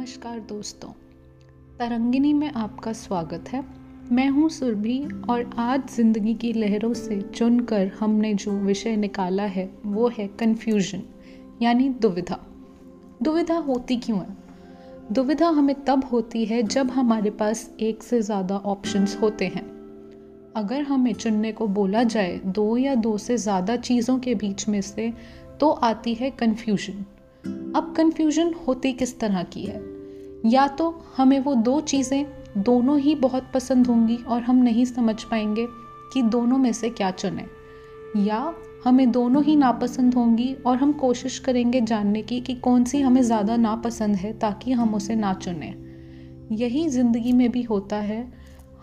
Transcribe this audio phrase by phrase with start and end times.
[0.00, 0.88] नमस्कार दोस्तों।
[1.78, 3.64] तरंगिनी में आपका स्वागत है।
[4.12, 9.70] मैं हूँ सुरभि और आज ज़िंदगी की लहरों से चुनकर हमने जो विषय निकाला है,
[9.86, 11.02] वो है कन्फ्यूज़न
[11.62, 12.38] यानी दुविधा।
[13.22, 14.36] दुविधा होती क्यों है?
[15.12, 19.66] दुविधा हमें तब होती है जब हमारे पास एक से ज़्यादा ऑप्शंस होते हैं।
[20.56, 24.80] अगर हमें चुनने को बोला जाए, दो या दो से ज़्यादा चीज़ों के बीच में
[24.80, 25.12] से
[25.60, 27.04] तो आती है कन्फ्यूज़न
[27.76, 29.89] अब कन्फ्यूज़न होती किस तरह की है?
[30.46, 32.26] या तो हमें वो दो चीज़ें
[32.56, 35.66] दोनों ही बहुत पसंद होंगी और हम नहीं समझ पाएँगे
[36.12, 37.44] कि दोनों में से क्या चुने।
[38.16, 43.00] या हमें दोनों ही नापसंद होंगी और हम कोशिश करेंगे जानने की कि कौन सी
[43.00, 45.74] हमें ज़्यादा नापसंद है ताकि हम उसे ना चुने।
[46.56, 48.32] यही ज़िंदगी में भी होता है।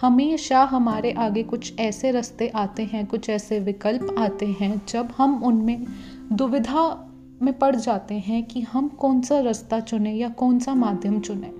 [0.00, 5.42] हमेशा हमारे आगे कुछ ऐसे रास्ते आते हैं, कुछ ऐसे विकल्प आते हैं जब हम
[5.44, 5.86] उनमें
[6.32, 7.10] दुविधा
[7.42, 11.52] में पड़ जाते हैं कि हम कौन सा रास्ता चुने या कौन सा माध्यम चुने।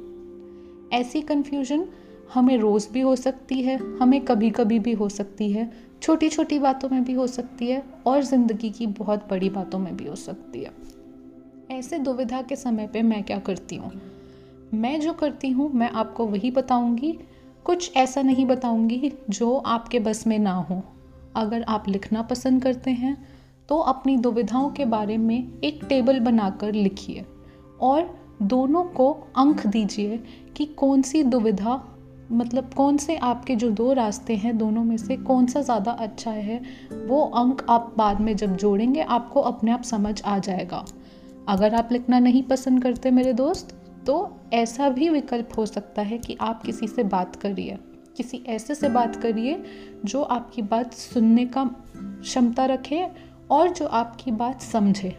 [0.97, 1.89] ऐसी कन्फ्यूज़न
[2.35, 5.73] हमें रोज़ भी हो सकती है, हमें कभी कभी भी हो सकती है
[6.03, 9.97] छोटी छोटी बातों में भी हो सकती है और ज़िंदगी की बहुत बड़ी बातों में
[9.97, 10.71] भी हो सकती है।
[11.71, 13.93] ऐसे दुविधा के समय पे मैं क्या करती हूँ?
[14.75, 17.19] मैं जो करती हूँ, मैं आपको वही बताऊँगी,
[17.65, 20.83] कुछ ऐसा नहीं बताऊँगी जो आपके बस में ना हो।
[21.37, 23.35] अगर आप लिखना पसंद करते हैं
[23.69, 27.25] तो अपनी दुविधाओं के बारे में एक टेबल बनाकर लिखिए
[27.81, 30.23] और दोनों को अंक दीजिए
[30.57, 31.83] कि कौन सी दुविधा
[32.33, 36.31] मतलब कौन से आपके जो दो रास्ते हैं दोनों में से कौन सा ज़्यादा अच्छा
[36.31, 36.61] है,
[37.07, 40.85] वो अंक आप बाद में जब जोड़ेंगे आपको अपने आप समझ आ जाएगा।
[41.49, 43.75] अगर आप लिखना नहीं पसंद करते मेरे दोस्त
[44.07, 44.17] तो
[44.53, 47.79] ऐसा भी विकल्प हो सकता है कि आप किसी से बात करिए,
[48.17, 49.63] किसी ऐसे से बात करिए
[50.05, 51.65] जो आपकी बात सुनने का
[51.97, 53.07] क्षमता रखे
[53.51, 55.11] और जो आपकी बात समझे,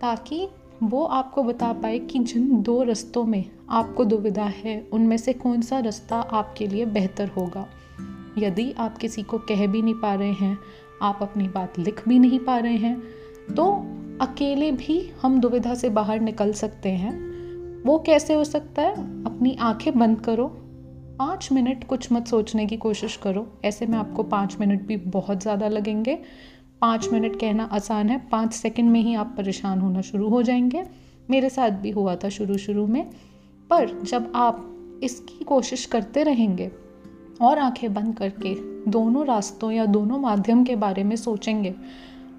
[0.00, 0.48] ताकि
[0.82, 5.60] वो आपको बता पाए कि जिन दो रस्तों में आपको दुविधा है, उनमें से कौन
[5.62, 7.66] सा रास्ता आपके लिए बेहतर होगा।
[8.38, 10.58] यदि आप किसी को कह भी नहीं पा रहे हैं,
[11.02, 13.00] आप अपनी बात लिख भी नहीं पा रहे हैं
[13.48, 13.64] तो
[14.20, 17.12] अकेले भी हम दुविधा से बाहर निकल सकते हैं।
[17.82, 18.92] वो कैसे हो सकता है?
[19.24, 20.46] अपनी आँखें बंद करो।
[21.18, 25.42] पाँच मिनट कुछ मत सोचने की कोशिश करो। ऐसे में आपको पाँच मिनट भी बहुत
[25.42, 26.18] ज़्यादा लगेंगे।
[26.82, 30.84] पाँच मिनट कहना आसान है। पाँच सेकंड में ही आप परेशान होना शुरू हो जाएँगे।
[31.30, 33.04] मेरे साथ भी हुआ था शुरू शुरू में।
[33.70, 36.70] पर जब आप इसकी कोशिश करते रहेंगे
[37.40, 38.54] और आँखें बंद करके
[38.90, 41.74] दोनों रास्तों या दोनों माध्यम के बारे में सोचेंगे,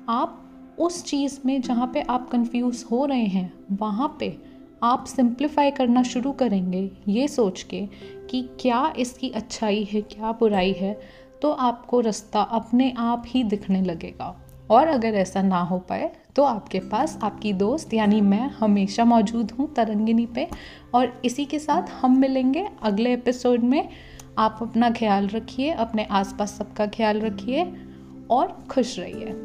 [0.10, 0.40] आप
[0.80, 4.38] उस चीज़ में जहाँ पे आप कंफ्यूज हो रहे हैं, वहाँ पे
[4.84, 7.88] आप सिंप्लीफाई करना शुरू करेंगे। ये सोच के
[8.30, 11.00] कि क्या इसकी अच्छाई है, क्या बुराई है
[11.44, 14.36] तो आपको रास्ता अपने आप ही दिखने लगेगा।
[14.72, 19.52] और अगर ऐसा ना हो पाए तो आपके पास आपकी दोस्त, यानी मैं हमेशा मौजूद
[19.52, 20.48] हूँ तरंगिनी पे।
[20.96, 23.90] और इसी के साथ हम मिलेंगे अगले एपिसोड में।
[24.38, 27.64] आप अपना ख्याल रखिए, अपने आसपास सबका ख्याल रखिए
[28.32, 29.36] और खुश रहिए।